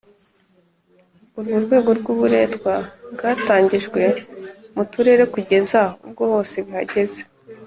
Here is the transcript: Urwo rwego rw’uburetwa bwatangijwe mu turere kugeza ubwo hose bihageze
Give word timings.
Urwo 1.37 1.57
rwego 1.65 1.89
rw’uburetwa 1.99 2.73
bwatangijwe 3.13 4.01
mu 4.75 4.83
turere 4.91 5.23
kugeza 5.33 5.79
ubwo 6.05 6.23
hose 6.31 6.55
bihageze 6.65 7.21